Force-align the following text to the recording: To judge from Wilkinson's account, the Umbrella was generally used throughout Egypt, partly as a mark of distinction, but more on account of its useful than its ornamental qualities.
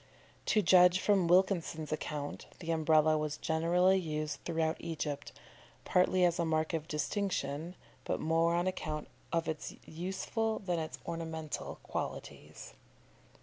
To 0.47 0.63
judge 0.63 0.99
from 0.99 1.27
Wilkinson's 1.27 1.91
account, 1.91 2.47
the 2.57 2.71
Umbrella 2.71 3.19
was 3.19 3.37
generally 3.37 3.99
used 3.99 4.39
throughout 4.43 4.77
Egypt, 4.79 5.31
partly 5.85 6.25
as 6.25 6.39
a 6.39 6.43
mark 6.43 6.73
of 6.73 6.87
distinction, 6.87 7.75
but 8.03 8.19
more 8.19 8.55
on 8.55 8.65
account 8.65 9.09
of 9.31 9.47
its 9.47 9.75
useful 9.85 10.57
than 10.57 10.79
its 10.79 10.97
ornamental 11.05 11.77
qualities. 11.83 12.73